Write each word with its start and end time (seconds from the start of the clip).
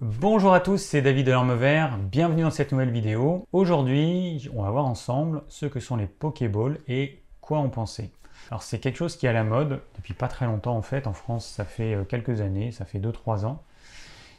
Bonjour 0.00 0.54
à 0.54 0.60
tous, 0.60 0.76
c'est 0.76 1.02
David 1.02 1.26
de 1.26 1.54
Vert, 1.54 1.98
bienvenue 1.98 2.42
dans 2.42 2.52
cette 2.52 2.70
nouvelle 2.70 2.92
vidéo. 2.92 3.48
Aujourd'hui, 3.52 4.48
on 4.54 4.62
va 4.62 4.70
voir 4.70 4.86
ensemble 4.86 5.42
ce 5.48 5.66
que 5.66 5.80
sont 5.80 5.96
les 5.96 6.06
Pokéballs 6.06 6.78
et 6.86 7.20
quoi 7.40 7.58
en 7.58 7.68
penser. 7.68 8.12
Alors 8.52 8.62
c'est 8.62 8.78
quelque 8.78 8.94
chose 8.94 9.16
qui 9.16 9.26
est 9.26 9.28
à 9.28 9.32
la 9.32 9.42
mode 9.42 9.80
depuis 9.96 10.14
pas 10.14 10.28
très 10.28 10.46
longtemps 10.46 10.76
en 10.76 10.82
fait, 10.82 11.08
en 11.08 11.14
France 11.14 11.48
ça 11.48 11.64
fait 11.64 11.96
euh, 11.96 12.04
quelques 12.04 12.40
années, 12.40 12.70
ça 12.70 12.84
fait 12.84 13.00
2-3 13.00 13.44
ans. 13.44 13.60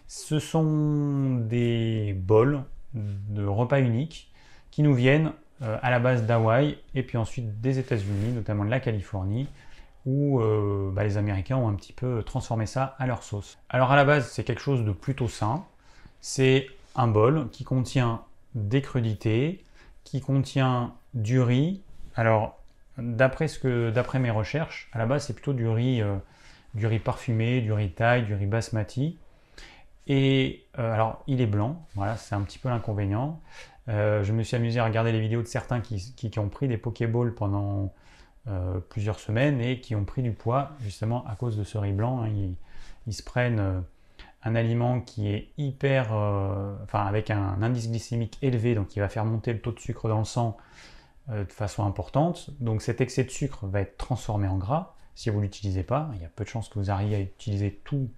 Ce 0.08 0.40
sont 0.40 1.36
des 1.42 2.14
bols 2.18 2.64
de 2.94 3.44
repas 3.46 3.82
uniques 3.82 4.32
qui 4.72 4.82
nous 4.82 4.94
viennent 4.94 5.34
euh, 5.62 5.78
à 5.82 5.92
la 5.92 6.00
base 6.00 6.24
d'Hawaï 6.24 6.78
et 6.96 7.04
puis 7.04 7.18
ensuite 7.18 7.60
des 7.60 7.80
États-Unis, 7.80 8.32
notamment 8.32 8.64
de 8.64 8.70
la 8.70 8.80
Californie, 8.80 9.50
où 10.06 10.40
euh, 10.40 10.92
bah, 10.92 11.04
les 11.04 11.18
Américains 11.18 11.58
ont 11.58 11.68
un 11.68 11.76
petit 11.76 11.94
peu 11.94 12.24
transformé 12.24 12.66
ça 12.66 12.96
à 13.00 13.08
leur 13.08 13.24
sauce. 13.24 13.58
Alors 13.70 13.92
à 13.92 13.96
la 13.96 14.06
base, 14.06 14.30
c'est 14.30 14.44
quelque 14.44 14.62
chose 14.62 14.86
de 14.86 14.92
plutôt 14.92 15.28
sain. 15.28 15.66
C'est 16.22 16.68
un 16.96 17.08
bol 17.08 17.50
qui 17.52 17.64
contient 17.64 18.22
des 18.56 18.82
crudités, 18.82 19.64
qui 20.04 20.22
contient 20.22 20.94
du 21.14 21.42
riz. 21.42 21.82
Alors 22.16 22.58
d'après 22.98 23.48
ce 23.48 23.60
que 23.60 23.92
d'après 23.92 24.20
mes 24.20 24.32
recherches, 24.32 24.90
à 24.94 24.98
la 24.98 25.06
base 25.06 25.26
c'est 25.26 25.34
plutôt 25.34 25.54
du 25.54 25.68
riz, 25.68 26.02
euh, 26.02 26.16
du 26.74 26.88
riz 26.88 27.00
parfumé, 27.00 27.62
du 27.62 27.72
riz 27.74 27.92
thaï, 27.92 28.24
du 28.24 28.34
riz 28.34 28.46
basmati. 28.48 29.18
Et 30.08 30.66
euh, 30.80 30.94
alors 30.94 31.24
il 31.28 31.42
est 31.42 31.48
blanc, 31.48 31.86
voilà, 31.96 32.18
c'est 32.18 32.36
un 32.36 32.42
petit 32.42 32.58
peu 32.58 32.70
l'inconvénient. 32.70 33.40
je 33.88 34.32
me 34.32 34.44
suis 34.44 34.56
amusé 34.56 34.80
à 34.80 34.86
regarder 34.86 35.12
les 35.12 35.20
vidéos 35.20 35.42
de 35.42 35.48
certains 35.48 35.82
qui, 35.82 36.14
qui 36.16 36.40
ont 36.40 36.50
pris 36.50 36.68
des 36.68 36.78
Pokéballs 36.78 37.34
pendant 37.34 37.92
euh, 38.50 38.80
plusieurs 38.80 39.20
semaines 39.20 39.62
et 39.62 39.80
qui 39.80 39.96
ont 39.96 40.06
pris 40.06 40.24
du 40.24 40.32
poids 40.32 40.72
justement 40.80 41.24
à 41.28 41.36
cause 41.36 41.56
de 41.56 41.64
ce 41.64 41.78
riz 41.78 41.94
blanc. 41.94 42.24
Hein. 42.24 42.30
Ils, 43.06 43.14
se 43.14 43.22
prennent 43.22 43.60
euh, 43.60 43.80
un 44.44 44.56
aliment 44.56 45.02
qui 45.02 45.28
est 45.30 45.50
hyper, 45.58 46.14
euh, 46.14 46.76
enfin 46.84 47.06
avec 47.06 47.30
un 47.30 47.62
indice 47.62 47.90
glycémique 47.92 48.40
élevé, 48.42 48.74
donc 48.74 48.88
qui 48.88 49.00
va 49.00 49.08
faire 49.08 49.26
monter 49.26 49.54
le 49.54 49.62
taux 49.62 49.72
de 49.72 49.80
sucre 49.80 50.10
dans 50.10 50.20
le 50.20 50.26
sang 50.26 50.58
de 51.28 51.52
façon 51.52 51.86
importante. 51.86 52.50
Donc 52.60 52.82
cet 52.82 53.02
excès 53.02 53.24
de 53.24 53.30
sucre 53.30 53.68
va 53.68 53.82
être 53.82 53.98
transformé 53.98 54.48
en 54.48 54.58
gras 54.58 54.96
si 55.14 55.30
vous 55.30 55.38
ne 55.38 55.44
l'utilisez 55.44 55.84
pas. 55.84 56.10
Il 56.16 56.22
y 56.22 56.26
a 56.26 56.30
peu 56.30 56.44
de 56.44 56.50
chances 56.50 56.70
que 56.70 56.80
vous 56.80 56.90
arriviez 56.90 57.18
à 57.18 57.20
utiliser 57.20 57.80
tout 57.84 58.10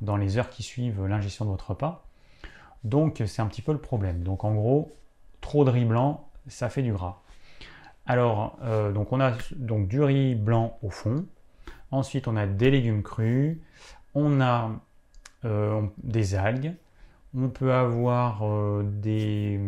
dans 0.00 0.16
les 0.16 0.38
heures 0.38 0.50
qui 0.50 0.62
suivent 0.62 1.04
l'ingestion 1.06 1.46
de 1.46 1.50
votre 1.50 1.70
repas. 1.70 2.06
Donc 2.84 3.20
c'est 3.26 3.42
un 3.42 3.46
petit 3.46 3.62
peu 3.62 3.72
le 3.72 3.80
problème. 3.80 4.22
Donc 4.22 4.44
en 4.44 4.54
gros, 4.54 4.96
trop 5.40 5.64
de 5.64 5.70
riz 5.70 5.84
blanc, 5.84 6.28
ça 6.46 6.68
fait 6.68 6.82
du 6.82 6.92
gras. 6.92 7.22
Alors, 8.06 8.58
euh, 8.62 8.92
donc 8.92 9.12
on 9.12 9.20
a 9.20 9.34
du 9.56 10.02
riz 10.02 10.34
blanc 10.34 10.78
au 10.82 10.90
fond. 10.90 11.26
Ensuite, 11.90 12.28
on 12.28 12.36
a 12.36 12.46
des 12.46 12.70
légumes 12.70 13.02
crus. 13.02 13.58
On 14.14 14.40
a 14.40 14.72
euh, 15.44 15.82
des 16.02 16.34
algues. 16.34 16.74
On 17.36 17.48
peut 17.48 17.72
avoir 17.72 18.42
euh, 18.42 18.82
des, 18.82 19.60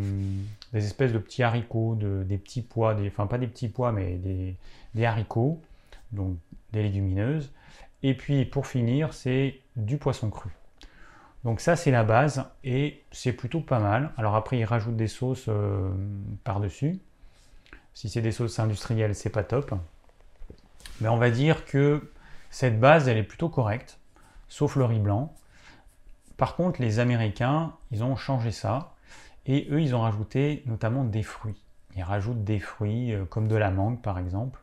espèces 0.75 1.12
de 1.12 1.19
petits 1.19 1.44
haricots, 1.44 1.94
des 1.94 2.38
petits 2.38 2.62
pois, 2.62 2.97
enfin 3.06 3.28
pas 3.28 3.38
des 3.38 3.47
petits 3.47 3.69
pois, 3.69 3.92
mais 3.92 4.16
des, 4.94 5.05
haricots, 5.05 5.60
donc 6.10 6.36
des 6.72 6.83
légumineuses. 6.83 7.53
Et 8.03 8.14
puis 8.14 8.44
pour 8.44 8.66
finir, 8.66 9.14
c'est 9.14 9.60
du 9.77 9.97
poisson 9.98 10.28
cru. 10.30 10.50
Donc 11.44 11.60
ça 11.60 11.77
c'est 11.77 11.92
la 11.92 12.03
base 12.03 12.44
et 12.64 13.03
c'est 13.12 13.33
plutôt 13.33 13.60
pas 13.60 13.78
mal. 13.78 14.10
Alors 14.16 14.34
après 14.34 14.58
ils 14.58 14.64
rajoutent 14.64 14.97
des 14.97 15.06
sauces 15.06 15.48
par-dessus. 16.42 16.98
Si 17.94 18.08
c'est 18.08 18.22
des 18.22 18.32
sauces 18.32 18.58
industrielles, 18.58 19.14
c'est 19.14 19.30
pas 19.30 19.44
top. 19.44 19.74
Mais 21.00 21.08
on 21.08 21.16
va 21.16 21.30
dire 21.30 21.64
que 21.64 22.10
cette 22.50 22.78
base, 22.78 23.08
elle 23.08 23.16
est 23.16 23.22
plutôt 23.22 23.48
correcte, 23.48 23.98
sauf 24.48 24.76
le 24.76 24.84
riz 24.84 24.98
blanc. 24.98 25.34
Par 26.36 26.56
contre, 26.56 26.80
les 26.80 26.98
Américains, 26.98 27.72
ils 27.90 28.02
ont 28.04 28.16
changé 28.16 28.50
ça. 28.50 28.94
Et 29.46 29.66
eux, 29.70 29.80
ils 29.80 29.94
ont 29.94 30.02
rajouté 30.02 30.62
notamment 30.66 31.04
des 31.04 31.22
fruits. 31.22 31.60
Ils 31.96 32.02
rajoutent 32.02 32.44
des 32.44 32.58
fruits 32.58 33.12
euh, 33.12 33.24
comme 33.24 33.48
de 33.48 33.56
la 33.56 33.70
mangue, 33.70 34.00
par 34.00 34.18
exemple. 34.18 34.60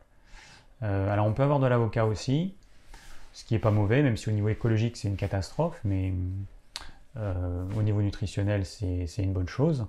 Euh, 0.82 1.12
alors, 1.12 1.26
on 1.26 1.32
peut 1.32 1.42
avoir 1.42 1.60
de 1.60 1.66
l'avocat 1.66 2.06
aussi, 2.06 2.54
ce 3.32 3.44
qui 3.44 3.54
n'est 3.54 3.60
pas 3.60 3.70
mauvais, 3.70 4.02
même 4.02 4.16
si 4.16 4.28
au 4.28 4.32
niveau 4.32 4.48
écologique, 4.48 4.96
c'est 4.96 5.08
une 5.08 5.16
catastrophe. 5.16 5.78
Mais 5.84 6.14
euh, 7.16 7.64
au 7.76 7.82
niveau 7.82 8.02
nutritionnel, 8.02 8.64
c'est 8.64 9.06
une 9.18 9.32
bonne 9.32 9.48
chose. 9.48 9.86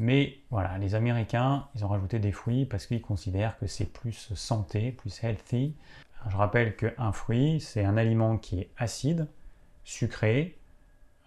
Mais 0.00 0.38
voilà, 0.50 0.78
les 0.78 0.94
Américains, 0.94 1.68
ils 1.74 1.84
ont 1.84 1.88
rajouté 1.88 2.18
des 2.18 2.32
fruits 2.32 2.64
parce 2.64 2.86
qu'ils 2.86 3.02
considèrent 3.02 3.58
que 3.58 3.66
c'est 3.66 3.84
plus 3.84 4.32
santé, 4.34 4.92
plus 4.92 5.22
healthy. 5.22 5.74
je 6.30 6.36
rappelle 6.38 6.74
qu'un 6.74 7.12
fruit, 7.12 7.60
c'est 7.60 7.84
un 7.84 7.98
aliment 7.98 8.38
qui 8.38 8.60
est 8.60 8.70
acide, 8.78 9.28
sucré, 9.84 10.56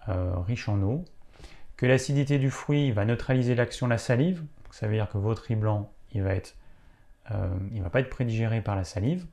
euh, 0.09 0.39
riche 0.39 0.67
en 0.69 0.81
eau, 0.81 1.05
que 1.77 1.85
l'acidité 1.85 2.39
du 2.39 2.49
fruit 2.49 2.91
va 2.91 3.05
neutraliser 3.05 3.53
l'action 3.53 3.85
de 3.85 3.91
la 3.91 3.99
salive. 3.99 4.43
ça 4.71 4.87
veut 4.87 4.95
dire 4.95 5.07
que 5.07 5.19
votre 5.19 5.43
riz 5.43 5.55
blanc, 5.55 5.91
il 6.11 6.23
va 6.23 6.33
être, 6.33 6.55
euh, 7.29 7.55
il 7.73 7.83
va 7.83 7.91
pas 7.91 7.99
être 7.99 8.09
prédigéré 8.09 8.61
par 8.61 8.75
la 8.75 8.85
salive. 8.85 9.27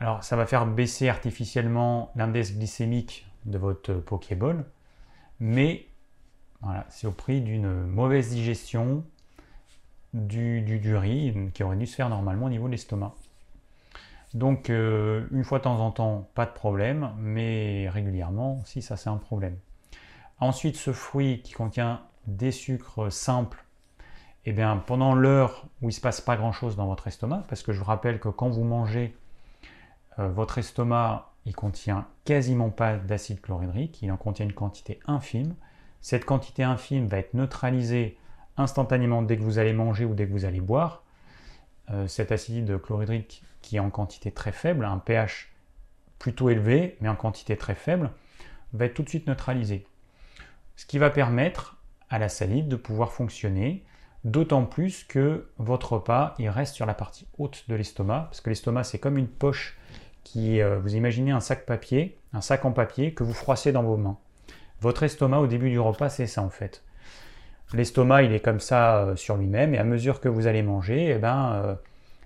Alors 0.00 0.24
ça 0.24 0.34
va 0.34 0.46
faire 0.46 0.66
baisser 0.66 1.08
artificiellement 1.08 2.10
l'index 2.16 2.56
glycémique 2.56 3.30
de 3.44 3.56
votre 3.56 3.94
Pokéball, 3.94 4.64
mais 5.38 5.86
c'est 6.88 7.06
au 7.06 7.12
prix 7.12 7.40
d'une 7.40 7.86
mauvaise 7.86 8.30
digestion 8.30 9.04
du, 10.12 10.60
du, 10.62 10.96
riz 10.96 11.34
qui 11.54 11.62
aurait 11.62 11.76
dû 11.76 11.86
se 11.86 11.94
faire 11.94 12.08
normalement 12.08 12.46
au 12.46 12.50
niveau 12.50 12.66
de 12.66 12.72
l'estomac. 12.72 13.14
Donc 14.34 14.70
euh, 14.70 15.26
une 15.32 15.44
fois 15.44 15.58
de 15.58 15.64
temps 15.64 15.80
en 15.80 15.90
temps, 15.90 16.28
pas 16.34 16.46
de 16.46 16.52
problème, 16.52 17.10
mais 17.18 17.88
régulièrement, 17.88 18.62
si 18.64 18.82
ça 18.82 18.96
c'est 18.96 19.10
un 19.10 19.16
problème. 19.16 19.56
Ensuite, 20.38 20.76
ce 20.76 20.92
fruit 20.92 21.42
qui 21.42 21.52
contient 21.52 22.02
des 22.26 22.52
sucres 22.52 23.12
simples, 23.12 23.64
eh 24.46 24.52
bien, 24.52 24.76
pendant 24.78 25.14
l'heure 25.14 25.66
où 25.82 25.86
il 25.86 25.88
ne 25.88 25.92
se 25.92 26.00
passe 26.00 26.20
pas 26.20 26.36
grand-chose 26.36 26.76
dans 26.76 26.86
votre 26.86 27.08
estomac, 27.08 27.44
parce 27.48 27.62
que 27.62 27.72
je 27.72 27.78
vous 27.78 27.84
rappelle 27.84 28.20
que 28.20 28.28
quand 28.28 28.48
vous 28.48 28.64
mangez, 28.64 29.14
euh, 30.18 30.28
votre 30.28 30.58
estomac, 30.58 31.30
il 31.44 31.54
contient 31.54 32.06
quasiment 32.24 32.70
pas 32.70 32.96
d'acide 32.96 33.40
chlorhydrique, 33.40 34.00
il 34.02 34.10
en 34.12 34.16
contient 34.16 34.46
une 34.46 34.52
quantité 34.52 35.00
infime. 35.06 35.54
Cette 36.00 36.24
quantité 36.24 36.62
infime 36.62 37.06
va 37.06 37.18
être 37.18 37.34
neutralisée 37.34 38.16
instantanément 38.56 39.22
dès 39.22 39.36
que 39.36 39.42
vous 39.42 39.58
allez 39.58 39.72
manger 39.72 40.04
ou 40.04 40.14
dès 40.14 40.26
que 40.26 40.32
vous 40.32 40.44
allez 40.44 40.60
boire. 40.60 41.04
Euh, 41.90 42.06
cet 42.06 42.32
acide 42.32 42.80
chlorhydrique 42.80 43.42
qui 43.62 43.76
est 43.76 43.80
en 43.80 43.90
quantité 43.90 44.30
très 44.30 44.52
faible, 44.52 44.84
un 44.84 44.98
pH 44.98 45.52
plutôt 46.18 46.50
élevé, 46.50 46.96
mais 47.00 47.08
en 47.08 47.16
quantité 47.16 47.56
très 47.56 47.74
faible, 47.74 48.10
va 48.72 48.86
être 48.86 48.94
tout 48.94 49.02
de 49.02 49.08
suite 49.08 49.26
neutralisé. 49.26 49.86
Ce 50.76 50.86
qui 50.86 50.98
va 50.98 51.10
permettre 51.10 51.78
à 52.08 52.18
la 52.18 52.28
salive 52.28 52.68
de 52.68 52.76
pouvoir 52.76 53.12
fonctionner, 53.12 53.84
d'autant 54.24 54.64
plus 54.64 55.04
que 55.04 55.48
votre 55.58 55.94
repas 55.94 56.34
il 56.38 56.48
reste 56.48 56.74
sur 56.74 56.86
la 56.86 56.94
partie 56.94 57.26
haute 57.38 57.64
de 57.68 57.74
l'estomac, 57.74 58.28
parce 58.30 58.40
que 58.40 58.50
l'estomac 58.50 58.84
c'est 58.84 58.98
comme 58.98 59.18
une 59.18 59.28
poche 59.28 59.78
qui, 60.24 60.60
euh, 60.60 60.78
vous 60.78 60.94
imaginez 60.94 61.30
un 61.30 61.40
sac 61.40 61.66
papier, 61.66 62.18
un 62.32 62.40
sac 62.40 62.64
en 62.64 62.72
papier 62.72 63.14
que 63.14 63.24
vous 63.24 63.32
froissez 63.32 63.72
dans 63.72 63.82
vos 63.82 63.96
mains. 63.96 64.18
Votre 64.80 65.02
estomac 65.02 65.40
au 65.40 65.46
début 65.46 65.70
du 65.70 65.78
repas, 65.78 66.08
c'est 66.08 66.26
ça 66.26 66.42
en 66.42 66.50
fait. 66.50 66.82
L'estomac, 67.72 68.22
il 68.22 68.32
est 68.32 68.40
comme 68.40 68.60
ça 68.60 68.98
euh, 68.98 69.16
sur 69.16 69.36
lui-même, 69.36 69.74
et 69.74 69.78
à 69.78 69.84
mesure 69.84 70.20
que 70.20 70.28
vous 70.28 70.46
allez 70.46 70.62
manger, 70.62 71.12
eh 71.14 71.18
ben, 71.18 71.52
euh, 71.54 71.74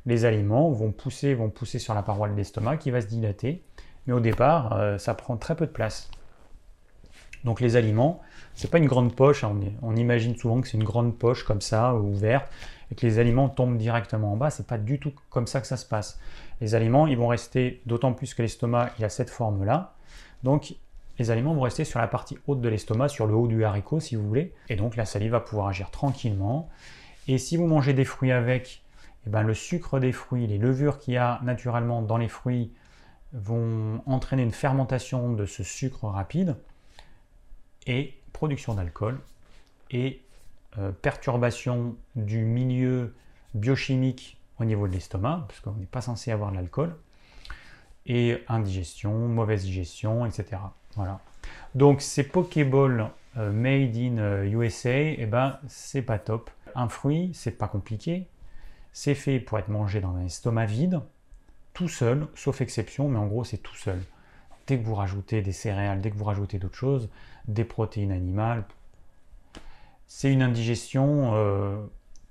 les 0.07 0.25
aliments 0.25 0.71
vont 0.71 0.91
pousser, 0.91 1.35
vont 1.35 1.51
pousser 1.51 1.79
sur 1.79 1.95
la 1.95 2.03
paroi 2.03 2.29
de 2.29 2.35
l'estomac 2.35 2.79
qui 2.79 2.91
va 2.91 3.01
se 3.01 3.07
dilater. 3.07 3.63
Mais 4.07 4.13
au 4.13 4.21
départ, 4.21 4.75
euh, 4.75 4.99
ça 4.99 5.15
prend 5.15 5.37
très 5.37 5.55
peu 5.55 5.67
de 5.67 5.71
place. 5.71 6.11
Donc 7.45 7.61
les 7.61 7.77
aliments, 7.77 8.23
c'est 8.55 8.71
pas 8.71 8.79
une 8.79 8.87
grande 8.87 9.15
poche. 9.15 9.45
Hein, 9.45 9.59
on, 9.83 9.97
imagine 9.97 10.35
souvent 10.35 10.61
que 10.61 10.69
c'est 10.69 10.79
une 10.79 10.85
grande 10.85 11.19
poche 11.19 11.45
comme 11.45 11.61
ça, 11.61 11.95
ouverte, 11.95 12.51
et 12.91 12.95
que 12.95 13.05
les 13.05 13.19
aliments 13.19 13.51
tombent 13.51 13.77
directement 13.77 14.33
en 14.33 14.37
bas. 14.37 14.51
C'est 14.51 14.67
pas 14.67 14.79
du 14.79 14.99
tout 14.99 15.13
comme 15.29 15.47
ça 15.47 15.61
que 15.61 15.67
ça 15.67 15.77
se 15.77 15.85
passe. 15.85 16.19
Les 16.63 16.75
aliments, 16.75 17.07
ils 17.07 17.19
vont 17.19 17.29
rester, 17.29 17.83
d'autant 17.85 18.15
plus 18.15 18.33
que 18.33 18.41
l'estomac, 18.41 18.91
il 18.99 19.05
a 19.05 19.11
cette 19.11 19.31
forme-là. 19.31 19.95
Donc 20.43 20.75
les 21.19 21.31
aliments 21.31 21.55
vont 21.55 21.63
rester 21.63 21.85
sur 21.85 22.01
la 22.01 22.09
partie 22.09 22.39
haute 22.47 22.61
de 22.61 22.69
l'estomac, 22.69 23.09
sur 23.09 23.27
le 23.27 23.35
haut 23.35 23.47
du 23.47 23.65
haricot 23.65 24.01
si 24.01 24.17
vous 24.17 24.27
voulez, 24.27 24.53
et 24.69 24.77
donc 24.77 24.97
la 24.97 25.05
salive 25.05 25.33
va 25.33 25.41
pouvoir 25.41 25.69
agir 25.69 25.91
tranquillement. 25.91 26.69
Et 27.29 27.39
si 27.39 27.57
vous 27.57 27.67
mangez 27.67 27.95
des 27.95 28.05
fruits 28.05 28.33
avec, 28.33 28.83
eh 29.27 29.31
ben, 29.31 29.43
le 29.43 29.55
sucre 29.55 30.01
des 30.01 30.13
fruits, 30.13 30.47
les 30.47 30.59
levures 30.59 30.99
qu'il 30.99 31.15
y 31.15 31.17
a 31.17 31.41
naturellement 31.43 32.03
dans 32.03 32.17
les 32.17 32.29
fruits 32.29 32.73
vont 33.33 34.03
entraîner 34.07 34.43
une 34.43 34.53
fermentation 34.53 35.33
de 35.33 35.47
ce 35.47 35.63
sucre 35.63 36.05
rapide 36.05 36.57
et 37.87 38.15
production 38.33 38.75
d'alcool 38.75 39.19
et 39.91 40.23
euh, 40.79 40.93
perturbation 40.93 41.97
du 42.17 42.45
milieu 42.45 43.15
biochimique 43.55 44.39
au 44.59 44.65
niveau 44.65 44.87
de 44.87 44.93
l'estomac, 44.93 45.45
parce 45.49 45.61
qu'on 45.61 45.73
n'est 45.73 45.87
pas 45.87 46.01
censé 46.01 46.31
avoir 46.31 46.51
de 46.51 46.57
l'alcool, 46.57 46.97
et 48.07 48.43
indigestion, 48.49 49.29
mauvaise 49.29 49.65
digestion, 49.65 50.27
etc. 50.27 50.57
Voilà. 50.97 51.21
Donc 51.75 52.01
ces 52.01 52.23
Pokéballs 52.25 53.11
euh, 53.37 53.51
made 53.51 53.97
in 53.97 54.45
USA, 54.45 54.91
euh, 54.91 55.15
eh 55.19 55.27
ben 55.27 55.59
c'est 55.69 56.03
pas 56.03 56.19
top. 56.19 56.51
Un 56.75 56.89
fruit, 56.89 57.31
c'est 57.35 57.59
pas 57.59 57.69
compliqué. 57.69 58.27
C'est 58.93 59.15
fait 59.15 59.41
pour 59.41 59.59
être 59.59 59.69
mangé 59.69 60.01
dans 60.01 60.15
un 60.15 60.25
estomac 60.25 60.67
vide, 60.67 61.01
tout 61.73 61.89
seul, 61.89 62.29
sauf 62.35 62.61
exception, 62.61 63.09
mais 63.09 63.19
en 63.19 63.27
gros 63.27 63.45
c'est 63.45 63.59
tout 63.59 63.75
seul. 63.77 64.01
dès 64.67 64.79
que 64.79 64.85
vous 64.85 64.95
rajoutez 64.95 65.43
des 65.43 65.53
céréales, 65.53 66.01
dès 66.01 66.11
que 66.11 66.17
vous 66.17 66.25
rajoutez 66.25 66.59
d'autres 66.59 66.77
choses, 66.77 67.11
des 67.49 67.65
protéines 67.65 68.13
animales, 68.13 68.65
c'est 70.07 70.33
une 70.33 70.43
indigestion 70.43 71.33
euh, 71.35 71.77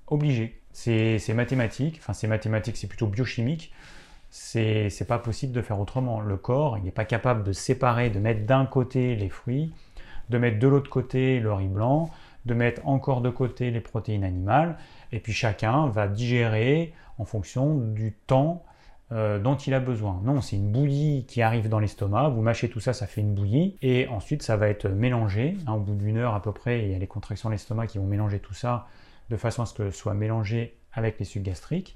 obligée. 0.06 0.60
C'est 0.72 1.34
mathématique, 1.34 1.98
enfin 2.00 2.14
c'est 2.14 2.26
mathématique, 2.26 2.76
c'est 2.76 2.88
plutôt 2.88 3.06
biochimique. 3.06 3.72
C'est 4.36 5.06
pas 5.06 5.20
possible 5.20 5.52
de 5.52 5.62
faire 5.62 5.78
autrement. 5.78 6.20
Le 6.20 6.36
corps, 6.36 6.76
il 6.76 6.82
n'est 6.82 6.90
pas 6.90 7.04
capable 7.04 7.44
de 7.44 7.52
séparer, 7.52 8.10
de 8.10 8.18
mettre 8.18 8.44
d'un 8.44 8.66
côté 8.66 9.14
les 9.14 9.28
fruits, 9.28 9.72
de 10.28 10.38
mettre 10.38 10.58
de 10.58 10.66
l'autre 10.66 10.90
côté 10.90 11.38
le 11.38 11.52
riz 11.52 11.68
blanc, 11.68 12.10
de 12.44 12.52
mettre 12.52 12.84
encore 12.84 13.20
de 13.20 13.30
côté 13.30 13.70
les 13.70 13.80
protéines 13.80 14.24
animales, 14.24 14.76
et 15.12 15.20
puis 15.20 15.32
chacun 15.32 15.86
va 15.86 16.08
digérer 16.08 16.92
en 17.18 17.24
fonction 17.24 17.76
du 17.76 18.12
temps 18.26 18.64
euh, 19.12 19.38
dont 19.38 19.54
il 19.54 19.72
a 19.72 19.78
besoin. 19.78 20.20
Non, 20.24 20.40
c'est 20.40 20.56
une 20.56 20.72
bouillie 20.72 21.26
qui 21.26 21.40
arrive 21.40 21.68
dans 21.68 21.78
l'estomac, 21.78 22.30
vous 22.30 22.42
mâchez 22.42 22.68
tout 22.68 22.80
ça, 22.80 22.92
ça 22.92 23.06
fait 23.06 23.20
une 23.20 23.34
bouillie, 23.34 23.76
et 23.82 24.08
ensuite 24.08 24.42
ça 24.42 24.56
va 24.56 24.66
être 24.68 24.88
mélangé, 24.88 25.56
hein, 25.68 25.74
au 25.74 25.80
bout 25.80 25.94
d'une 25.94 26.16
heure 26.16 26.34
à 26.34 26.42
peu 26.42 26.50
près, 26.50 26.82
il 26.82 26.90
y 26.90 26.94
a 26.96 26.98
les 26.98 27.06
contractions 27.06 27.50
de 27.50 27.54
l'estomac 27.54 27.86
qui 27.86 27.98
vont 27.98 28.06
mélanger 28.06 28.40
tout 28.40 28.54
ça, 28.54 28.88
de 29.30 29.36
façon 29.36 29.62
à 29.62 29.66
ce 29.66 29.74
que 29.74 29.92
ce 29.92 29.96
soit 29.96 30.14
mélangé 30.14 30.76
avec 30.92 31.20
les 31.20 31.24
sucs 31.24 31.44
gastriques. 31.44 31.94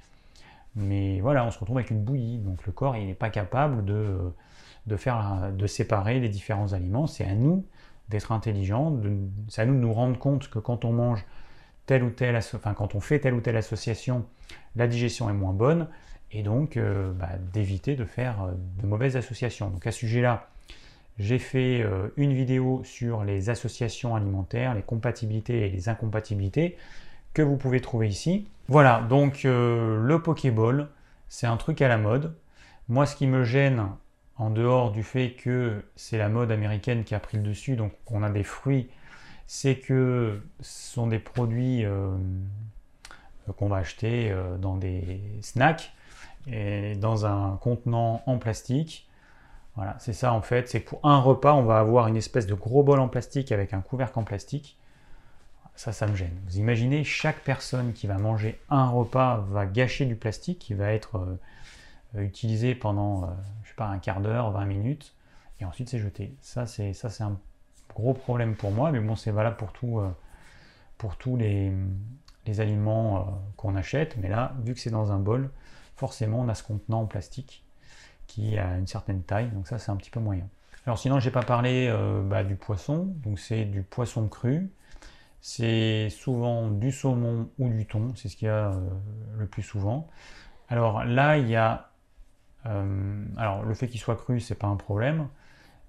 Mais 0.78 1.20
voilà, 1.20 1.44
on 1.44 1.50
se 1.50 1.58
retrouve 1.58 1.78
avec 1.78 1.90
une 1.90 2.02
bouillie, 2.02 2.38
donc 2.38 2.64
le 2.64 2.72
corps 2.72 2.96
il 2.96 3.06
n'est 3.06 3.14
pas 3.14 3.30
capable 3.30 3.84
de, 3.84 4.32
de, 4.86 4.96
faire, 4.96 5.50
de 5.52 5.66
séparer 5.66 6.20
les 6.20 6.28
différents 6.28 6.72
aliments, 6.72 7.06
c'est 7.06 7.24
à 7.24 7.34
nous 7.34 7.66
d'être 8.08 8.32
intelligents, 8.32 8.96
c'est 9.48 9.62
à 9.62 9.66
nous 9.66 9.74
de 9.74 9.80
nous 9.80 9.92
rendre 9.92 10.18
compte 10.18 10.48
que 10.48 10.58
quand 10.58 10.84
on 10.84 10.92
mange 10.92 11.24
telle 11.86 12.04
ou 12.04 12.10
telle, 12.10 12.36
enfin 12.36 12.74
quand 12.74 12.94
on 12.94 13.00
fait 13.00 13.18
telle 13.18 13.34
ou 13.34 13.40
telle 13.40 13.56
association, 13.56 14.24
la 14.76 14.86
digestion 14.86 15.28
est 15.28 15.34
moins 15.34 15.52
bonne, 15.52 15.88
et 16.30 16.42
donc 16.42 16.76
euh, 16.76 17.12
bah, 17.12 17.30
d'éviter 17.52 17.96
de 17.96 18.04
faire 18.04 18.42
euh, 18.42 18.52
de 18.80 18.86
mauvaises 18.86 19.16
associations. 19.16 19.70
Donc 19.70 19.86
à 19.86 19.90
ce 19.90 19.98
sujet-là, 19.98 20.48
j'ai 21.18 21.38
fait 21.38 21.80
euh, 21.82 22.08
une 22.16 22.32
vidéo 22.32 22.82
sur 22.84 23.24
les 23.24 23.50
associations 23.50 24.14
alimentaires, 24.14 24.74
les 24.74 24.82
compatibilités 24.82 25.66
et 25.66 25.70
les 25.70 25.88
incompatibilités 25.88 26.76
que 27.34 27.42
vous 27.42 27.56
pouvez 27.56 27.80
trouver 27.80 28.08
ici. 28.08 28.46
Voilà, 28.68 29.00
donc 29.08 29.44
le 29.44 30.18
Pokéball, 30.22 30.88
c'est 31.28 31.46
un 31.46 31.56
truc 31.56 31.80
à 31.80 31.88
la 31.88 31.96
mode. 31.96 32.36
Moi, 32.88 33.06
ce 33.06 33.16
qui 33.16 33.26
me 33.26 33.42
gêne, 33.42 33.88
en 34.36 34.50
dehors 34.50 34.92
du 34.92 35.02
fait 35.02 35.32
que 35.32 35.82
c'est 35.96 36.18
la 36.18 36.28
mode 36.28 36.52
américaine 36.52 37.04
qui 37.04 37.14
a 37.14 37.20
pris 37.20 37.38
le 37.38 37.42
dessus, 37.42 37.76
donc 37.76 37.92
on 38.06 38.22
a 38.22 38.30
des 38.30 38.44
fruits, 38.44 38.88
c'est 39.46 39.76
que 39.76 40.42
ce 40.60 40.92
sont 40.92 41.06
des 41.06 41.18
produits 41.18 41.84
qu'on 43.56 43.68
va 43.68 43.78
acheter 43.78 44.36
dans 44.60 44.76
des 44.76 45.22
snacks 45.40 45.92
et 46.46 46.94
dans 46.94 47.24
un 47.24 47.56
contenant 47.62 48.22
en 48.26 48.36
plastique. 48.36 49.08
Voilà, 49.76 49.96
c'est 49.98 50.12
ça 50.12 50.34
en 50.34 50.42
fait. 50.42 50.68
C'est 50.68 50.82
que 50.82 50.90
pour 50.90 51.00
un 51.04 51.18
repas, 51.20 51.54
on 51.54 51.62
va 51.62 51.78
avoir 51.78 52.08
une 52.08 52.16
espèce 52.16 52.46
de 52.46 52.54
gros 52.54 52.82
bol 52.82 53.00
en 53.00 53.08
plastique 53.08 53.50
avec 53.50 53.72
un 53.72 53.80
couvercle 53.80 54.18
en 54.18 54.24
plastique. 54.24 54.76
Ça, 55.78 55.92
ça 55.92 56.08
me 56.08 56.16
gêne. 56.16 56.36
Vous 56.48 56.58
imaginez, 56.58 57.04
chaque 57.04 57.38
personne 57.44 57.92
qui 57.92 58.08
va 58.08 58.18
manger 58.18 58.60
un 58.68 58.88
repas 58.88 59.46
va 59.48 59.64
gâcher 59.64 60.06
du 60.06 60.16
plastique 60.16 60.58
qui 60.58 60.74
va 60.74 60.92
être 60.92 61.38
euh, 62.16 62.20
utilisé 62.20 62.74
pendant, 62.74 63.22
euh, 63.22 63.26
je 63.62 63.68
sais 63.68 63.76
pas, 63.76 63.86
un 63.86 64.00
quart 64.00 64.20
d'heure, 64.20 64.50
20 64.50 64.64
minutes, 64.64 65.14
et 65.60 65.64
ensuite 65.64 65.88
c'est 65.88 66.00
jeté. 66.00 66.34
Ça, 66.40 66.66
c'est 66.66 66.92
un 67.20 67.38
gros 67.94 68.12
problème 68.12 68.56
pour 68.56 68.72
moi, 68.72 68.90
mais 68.90 68.98
bon, 68.98 69.14
c'est 69.14 69.30
valable 69.30 69.56
pour 69.56 70.00
euh, 70.00 70.08
pour 70.98 71.14
tous 71.16 71.36
les, 71.36 71.72
aliments 72.58 73.40
qu'on 73.56 73.76
achète. 73.76 74.16
Mais 74.16 74.28
là, 74.28 74.56
vu 74.64 74.74
que 74.74 74.80
c'est 74.80 74.90
dans 74.90 75.12
un 75.12 75.20
bol, 75.20 75.48
forcément 75.94 76.40
on 76.40 76.48
a 76.48 76.56
ce 76.56 76.64
contenant 76.64 77.02
en 77.02 77.06
plastique 77.06 77.62
qui 78.26 78.58
a 78.58 78.78
une 78.78 78.88
certaine 78.88 79.22
taille, 79.22 79.50
donc 79.50 79.68
ça 79.68 79.78
c'est 79.78 79.92
un 79.92 79.96
petit 79.96 80.10
peu 80.10 80.18
moyen. 80.18 80.48
Alors 80.86 80.98
sinon 80.98 81.20
j'ai 81.20 81.30
pas 81.30 81.44
parlé 81.44 81.86
euh, 81.88 82.20
bah, 82.22 82.42
du 82.42 82.56
poisson, 82.56 83.04
donc 83.22 83.38
c'est 83.38 83.64
du 83.64 83.82
poisson 83.82 84.26
cru, 84.26 84.70
c'est 85.40 86.10
souvent 86.10 86.68
du 86.68 86.92
saumon 86.92 87.50
ou 87.58 87.68
du 87.68 87.86
thon, 87.86 88.12
c'est 88.16 88.28
ce 88.28 88.36
qu'il 88.36 88.46
y 88.46 88.50
a 88.50 88.70
euh, 88.70 88.80
le 89.38 89.46
plus 89.46 89.62
souvent. 89.62 90.08
Alors 90.68 91.04
là 91.04 91.38
il 91.38 91.48
y 91.48 91.56
a, 91.56 91.90
euh, 92.66 93.24
alors 93.36 93.62
le 93.62 93.74
fait 93.74 93.88
qu'il 93.88 94.00
soit 94.00 94.16
cru 94.16 94.40
c'est 94.40 94.56
pas 94.56 94.66
un 94.66 94.76
problème, 94.76 95.28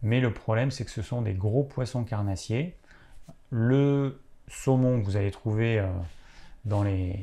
mais 0.02 0.22
le 0.22 0.34
problème 0.34 0.72
c'est 0.72 0.86
que 0.86 0.92
ce 0.92 1.02
sont 1.02 1.22
des 1.22 1.34
gros 1.34 1.64
poissons 1.64 2.04
carnassiers. 2.04 2.76
Le 3.50 4.22
saumon 4.48 5.00
que 5.00 5.06
vous 5.06 5.18
allez 5.18 5.32
trouver 5.32 5.84
dans 6.66 6.84
les, 6.84 7.20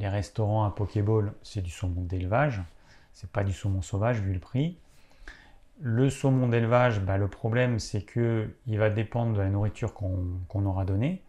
restaurants 0.00 0.64
à 0.64 0.70
Pokéball, 0.70 1.32
c'est 1.42 1.60
du 1.60 1.70
saumon 1.70 2.02
d'élevage. 2.02 2.62
C'est 3.12 3.30
pas 3.30 3.44
du 3.44 3.52
saumon 3.52 3.82
sauvage 3.82 4.20
vu 4.20 4.32
le 4.32 4.38
prix. 4.38 4.78
Le 5.80 6.10
saumon 6.10 6.48
d'élevage, 6.48 7.00
bah, 7.00 7.18
le 7.18 7.28
problème 7.28 7.78
c'est 7.78 8.02
que 8.02 8.48
il 8.66 8.78
va 8.78 8.90
dépendre 8.90 9.34
de 9.34 9.40
la 9.40 9.48
nourriture 9.48 9.92
qu'on 9.94 10.66
aura 10.66 10.84
donnée. 10.84 11.22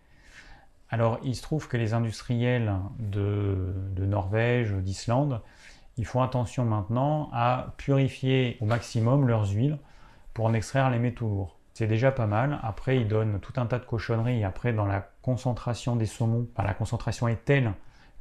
Alors 0.90 1.20
il 1.24 1.36
se 1.36 1.42
trouve 1.42 1.68
que 1.68 1.78
les 1.78 1.94
industriels 1.94 2.74
de, 3.00 3.74
Norvège, 3.98 4.74
d'Islande, 4.74 5.42
ils 5.98 6.06
font 6.06 6.22
attention 6.22 6.66
maintenant 6.66 7.30
à 7.34 7.74
purifier 7.78 8.58
au 8.62 8.66
maximum 8.66 9.28
leurs 9.28 9.52
huiles 9.52 9.78
pour 10.34 10.46
en 10.46 10.54
extraire 10.54 10.90
les 10.90 11.00
métaux 11.00 11.28
lourds 11.28 11.60
c'est 11.80 11.88
déjà 11.88 12.12
pas 12.12 12.28
mal. 12.28 12.60
Après, 12.62 12.98
ils 12.98 13.08
donnent 13.08 13.40
tout 13.40 13.54
un 13.56 13.66
tas 13.66 13.80
de 13.80 13.86
cochonneries. 13.86 14.44
Après, 14.44 14.74
dans 14.74 14.86
la 14.86 15.08
concentration 15.22 15.96
des 15.96 16.08
saumons, 16.08 16.46
la 16.58 16.74
concentration 16.74 17.30
est 17.30 17.46
telle 17.46 17.72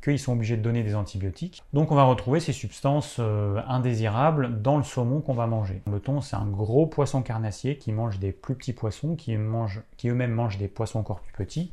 qu'ils 0.01 0.21
sont 0.21 0.35
obligés 0.35 0.57
de 0.57 0.63
donner 0.63 0.85
des 0.85 0.95
antibiotiques. 0.95 1.61
Donc 1.73 1.91
on 1.91 1.97
va 1.97 2.05
retrouver 2.05 2.39
ces 2.39 2.53
substances 2.53 3.17
euh, 3.19 3.61
indésirables 3.67 4.63
dans 4.63 4.77
le 4.77 4.85
saumon 4.85 5.21
qu'on 5.21 5.35
va 5.35 5.49
manger. 5.49 5.83
Le 5.91 5.99
thon, 5.99 6.21
c'est 6.21 6.37
un 6.37 6.47
gros 6.47 6.87
poisson 6.87 7.21
carnassier 7.21 7.79
qui 7.79 7.91
mange 7.91 8.21
des 8.21 8.31
plus 8.31 8.55
petits 8.55 8.73
poissons, 8.73 9.17
qui 9.17 9.35
eux-mêmes 9.35 10.31
mangent 10.31 10.59
des 10.59 10.69
poissons 10.69 11.01
encore 11.01 11.21
plus 11.21 11.33
petits. 11.33 11.73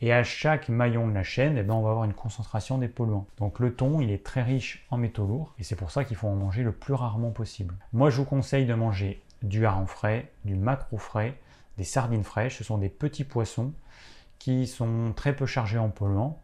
Et 0.00 0.12
à 0.12 0.22
chaque 0.22 0.68
maillon 0.68 1.08
de 1.08 1.14
la 1.14 1.24
chaîne, 1.24 1.56
eh 1.58 1.62
ben, 1.62 1.74
on 1.74 1.82
va 1.82 1.90
avoir 1.90 2.04
une 2.04 2.14
concentration 2.14 2.78
des 2.78 2.88
polluants. 2.88 3.26
Donc 3.38 3.58
le 3.58 3.74
thon, 3.74 4.00
il 4.00 4.10
est 4.10 4.24
très 4.24 4.42
riche 4.42 4.86
en 4.90 4.96
métaux 4.96 5.26
lourds, 5.26 5.54
et 5.58 5.64
c'est 5.64 5.76
pour 5.76 5.90
ça 5.90 6.04
qu'il 6.04 6.16
faut 6.16 6.28
en 6.28 6.36
manger 6.36 6.62
le 6.62 6.72
plus 6.72 6.94
rarement 6.94 7.30
possible. 7.30 7.74
Moi, 7.92 8.10
je 8.10 8.18
vous 8.18 8.24
conseille 8.24 8.66
de 8.66 8.74
manger 8.74 9.20
du 9.42 9.66
hareng 9.66 9.86
frais, 9.86 10.30
du 10.44 10.54
maquereau 10.54 10.98
frais, 10.98 11.34
des 11.76 11.84
sardines 11.84 12.24
fraîches. 12.24 12.58
Ce 12.58 12.64
sont 12.64 12.78
des 12.78 12.88
petits 12.88 13.24
poissons 13.24 13.72
qui 14.38 14.66
sont 14.66 15.12
très 15.14 15.34
peu 15.34 15.46
chargés 15.46 15.78
en 15.78 15.88
polluants. 15.88 16.40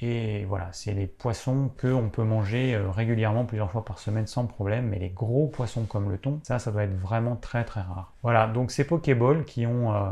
Et 0.00 0.44
voilà, 0.44 0.68
c'est 0.72 0.92
les 0.92 1.06
poissons 1.06 1.70
qu'on 1.80 2.10
peut 2.10 2.22
manger 2.22 2.74
euh, 2.74 2.90
régulièrement 2.90 3.46
plusieurs 3.46 3.70
fois 3.70 3.84
par 3.84 3.98
semaine 3.98 4.26
sans 4.26 4.44
problème. 4.44 4.88
Mais 4.88 4.98
les 4.98 5.08
gros 5.08 5.46
poissons 5.46 5.84
comme 5.84 6.10
le 6.10 6.18
thon, 6.18 6.38
ça, 6.42 6.58
ça 6.58 6.70
doit 6.70 6.84
être 6.84 6.96
vraiment 6.96 7.34
très 7.34 7.64
très 7.64 7.80
rare. 7.80 8.12
Voilà, 8.22 8.46
donc 8.46 8.70
ces 8.70 8.84
Pokéballs 8.84 9.44
qui 9.44 9.66
ont, 9.66 9.94
euh, 9.94 10.10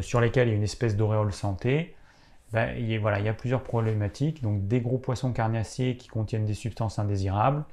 sur 0.00 0.20
lesquels 0.20 0.48
il 0.48 0.50
y 0.52 0.54
a 0.54 0.56
une 0.56 0.62
espèce 0.62 0.96
d'auréole 0.96 1.32
santé, 1.32 1.94
ben, 2.52 2.74
il, 2.76 2.88
y 2.90 2.94
a, 2.94 3.00
voilà, 3.00 3.18
il 3.18 3.24
y 3.24 3.28
a 3.28 3.34
plusieurs 3.34 3.62
problématiques. 3.62 4.42
Donc 4.42 4.66
des 4.68 4.80
gros 4.80 4.98
poissons 4.98 5.32
carnassiers 5.32 5.96
qui 5.96 6.08
contiennent 6.08 6.44
des 6.44 6.54
substances 6.54 6.98
indésirables. 6.98 7.64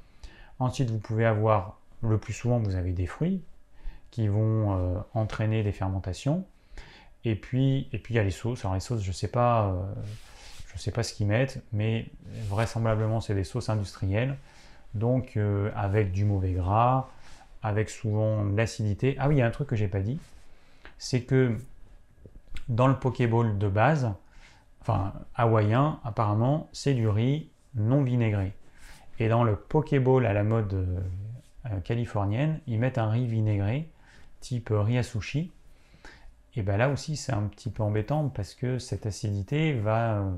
Ensuite, 0.58 0.90
vous 0.90 0.98
pouvez 0.98 1.26
avoir 1.26 1.78
le 2.02 2.18
plus 2.18 2.32
souvent, 2.32 2.58
vous 2.58 2.74
avez 2.74 2.92
des 2.92 3.06
fruits 3.06 3.42
qui 4.10 4.28
vont 4.28 4.76
euh, 4.76 4.98
entraîner 5.14 5.62
des 5.62 5.72
fermentations. 5.72 6.44
Et 7.24 7.34
puis, 7.34 7.88
et 7.92 7.98
puis 7.98 8.14
il 8.14 8.16
y 8.16 8.20
a 8.20 8.24
les 8.24 8.30
sauces. 8.30 8.64
Alors 8.64 8.74
les 8.74 8.80
sauces, 8.80 9.02
je 9.02 9.08
ne 9.08 9.14
sais 9.14 9.28
pas, 9.28 9.68
euh, 9.68 9.82
je 10.72 10.78
sais 10.78 10.90
pas 10.90 11.02
ce 11.02 11.12
qu'ils 11.12 11.26
mettent, 11.26 11.62
mais 11.72 12.06
vraisemblablement 12.48 13.20
c'est 13.20 13.34
des 13.34 13.44
sauces 13.44 13.68
industrielles. 13.68 14.36
Donc 14.94 15.36
euh, 15.36 15.70
avec 15.76 16.12
du 16.12 16.24
mauvais 16.24 16.52
gras, 16.52 17.08
avec 17.62 17.90
souvent 17.90 18.44
de 18.44 18.56
l'acidité. 18.56 19.16
Ah 19.18 19.28
oui, 19.28 19.36
il 19.36 19.38
y 19.38 19.42
a 19.42 19.46
un 19.46 19.50
truc 19.50 19.68
que 19.68 19.76
j'ai 19.76 19.88
pas 19.88 20.00
dit, 20.00 20.18
c'est 20.98 21.22
que 21.22 21.56
dans 22.68 22.86
le 22.86 22.96
Pokéball 22.96 23.58
de 23.58 23.68
base, 23.68 24.12
enfin 24.80 25.12
hawaïen, 25.34 26.00
apparemment, 26.04 26.68
c'est 26.72 26.94
du 26.94 27.08
riz 27.08 27.50
non 27.74 28.02
vinaigré. 28.02 28.52
Et 29.18 29.28
dans 29.28 29.44
le 29.44 29.56
Pokéball 29.56 30.24
à 30.24 30.32
la 30.32 30.44
mode 30.44 30.72
euh, 30.72 31.80
californienne, 31.80 32.60
ils 32.66 32.78
mettent 32.78 32.98
un 32.98 33.10
riz 33.10 33.26
vinaigré, 33.26 33.88
type 34.40 34.70
riz 34.72 34.98
à 34.98 35.02
sushi. 35.02 35.50
Et 36.56 36.62
bien 36.62 36.76
là 36.76 36.88
aussi, 36.88 37.16
c'est 37.16 37.32
un 37.32 37.42
petit 37.42 37.70
peu 37.70 37.82
embêtant 37.82 38.28
parce 38.28 38.54
que 38.54 38.78
cette 38.78 39.06
acidité 39.06 39.74
va, 39.74 40.18
euh, 40.18 40.30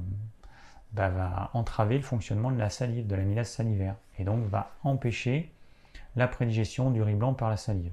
bah, 0.93 1.51
entraver 1.55 1.97
le 1.97 2.03
fonctionnement 2.03 2.51
de 2.51 2.59
la 2.59 2.71
salive, 2.71 3.07
de 3.07 3.15
la 3.15 3.23
mylase 3.23 3.49
salivaire, 3.49 3.95
et 4.19 4.25
donc 4.25 4.45
va 4.47 4.73
empêcher 4.85 5.53
la 6.17 6.29
prédigestion 6.29 6.91
du 6.91 7.03
riz 7.03 7.15
blanc 7.15 7.35
par 7.35 7.49
la 7.49 7.57
salive. 7.57 7.93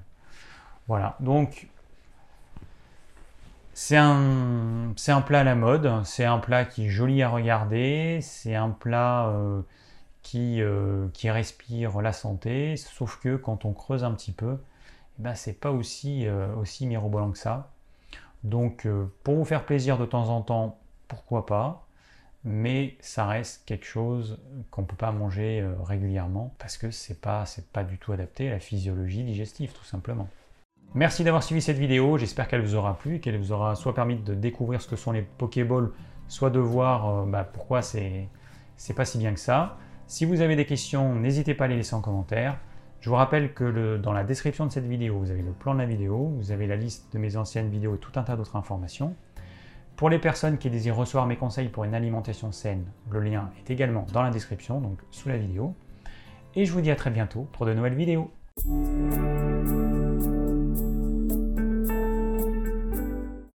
Voilà, 0.88 1.16
donc 1.20 1.70
c'est 3.82 3.96
un, 3.96 5.22
plat 5.26 5.40
à 5.40 5.44
la 5.46 5.56
mode, 5.56 5.90
c'est 6.04 6.26
un 6.26 6.40
plat 6.40 6.66
qui 6.66 6.86
est 6.86 6.90
joli 6.90 7.24
à 7.24 7.30
regarder, 7.30 8.20
c'est 8.22 8.54
un 8.54 8.72
plat 8.72 9.30
euh, 9.30 9.62
qui, 10.22 10.62
euh, 10.62 11.08
qui 11.14 11.30
respire 11.30 12.02
la 12.02 12.12
santé, 12.12 12.76
sauf 12.76 13.20
que 13.22 13.38
quand 13.38 13.64
on 13.64 13.72
creuse 13.72 14.04
un 14.04 14.12
petit 14.12 14.34
peu, 14.34 14.58
eh 15.18 15.22
ben, 15.24 15.34
c'est 15.34 15.54
pas 15.54 15.72
aussi, 15.72 16.28
euh, 16.28 16.54
mirobolant 16.82 17.32
que 17.32 17.38
ça. 17.38 17.72
Donc 18.44 18.86
euh, 18.86 19.06
pour 19.24 19.36
vous 19.36 19.46
faire 19.46 19.66
plaisir 19.66 19.98
de 19.98 20.06
temps 20.06 20.28
en 20.28 20.42
temps, 20.42 20.78
pourquoi 21.08 21.46
pas. 21.46 21.88
mais 22.44 22.98
ça 23.00 23.28
reste 23.28 23.64
quelque 23.66 23.86
chose 23.86 24.40
qu'on 24.72 24.82
ne 24.82 24.88
peut 24.88 24.98
pas 24.98 25.12
manger 25.14 25.66
régulièrement 25.86 26.54
parce 26.60 26.78
que 26.78 26.92
c'est 26.92 27.22
pas, 27.22 27.46
pas 27.74 27.86
du 27.86 27.98
tout 27.98 28.12
adapté 28.12 28.50
à 28.50 28.52
la 28.52 28.60
physiologie 28.60 29.24
digestive 29.24 29.72
tout 29.72 29.86
simplement. 29.86 30.28
Merci 30.96 31.24
d'avoir 31.24 31.44
suivi 31.44 31.62
cette 31.62 31.78
vidéo, 31.78 32.18
j'espère 32.18 32.48
qu'elle 32.48 32.64
vous 32.64 32.74
aura 32.74 32.98
plu, 32.98 33.20
qu'elle 33.20 33.38
vous 33.38 33.52
aura 33.52 33.76
soit 33.76 33.94
permis 33.94 34.16
de 34.16 34.34
découvrir 34.34 34.82
ce 34.82 34.88
que 34.88 34.96
sont 34.96 35.12
les 35.12 35.22
Pokéballs, 35.22 35.92
soit 36.28 36.50
de 36.50 36.60
voir 36.60 37.10
euh, 37.10 37.26
bah, 37.28 37.44
pourquoi 37.44 37.84
c'est 37.84 38.28
pas 38.96 39.06
si 39.06 39.20
bien 39.20 39.34
que 39.34 39.40
ça. 39.40 39.78
Si 40.08 40.26
vous 40.26 40.42
avez 40.42 40.56
des 40.56 40.66
questions, 40.66 41.14
n'hésitez 41.14 41.54
pas 41.54 41.66
à 41.66 41.68
les 41.68 41.76
laisser 41.76 41.94
en 41.94 42.02
commentaire. 42.02 42.58
Je 43.02 43.10
vous 43.10 43.16
rappelle 43.16 43.54
que 43.54 43.98
dans 43.98 44.14
la 44.14 44.24
description 44.24 44.66
de 44.66 44.72
cette 44.72 44.88
vidéo, 44.88 45.20
vous 45.20 45.30
avez 45.30 45.44
le 45.44 45.52
plan 45.52 45.76
de 45.76 45.80
la 45.80 45.86
vidéo, 45.86 46.34
vous 46.36 46.52
avez 46.52 46.66
la 46.66 46.76
liste 46.76 47.14
de 47.14 47.20
mes 47.20 47.38
anciennes 47.38 47.70
vidéos 47.70 47.94
et 47.94 48.00
tout 48.00 48.12
un 48.16 48.24
tas 48.24 48.36
d'autres 48.36 48.56
informations. 48.56 49.16
Pour 49.96 50.10
les 50.10 50.18
personnes 50.18 50.58
qui 50.58 50.72
désirent 50.72 50.96
recevoir 50.96 51.28
mes 51.28 51.36
conseils 51.36 51.70
pour 51.70 51.84
une 51.84 51.94
alimentation 51.94 52.52
saine, 52.52 52.86
le 53.12 53.20
lien 53.20 53.52
est 53.60 53.70
également 53.70 54.08
dans 54.12 54.24
la 54.24 54.32
description, 54.32 54.82
donc 54.82 55.00
sous 55.12 55.30
la 55.30 55.38
vidéo. 55.38 55.76
Et 56.56 56.66
je 56.66 56.74
vous 56.74 56.82
dis 56.82 56.90
à 56.90 56.96
très 56.96 57.12
bientôt 57.12 57.48
pour 57.52 57.68
de 57.68 57.74
nouvelles 57.74 57.94
vidéos. 57.94 58.32